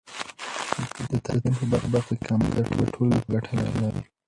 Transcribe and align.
د 1.11 1.13
تعلیم 1.25 1.53
په 1.59 1.65
برخه 1.93 2.13
کې 2.19 2.27
همکاري 2.33 2.73
د 2.79 2.83
ټولو 2.93 3.11
لپاره 3.13 3.31
ګټه 3.33 3.53
لري. 3.81 4.01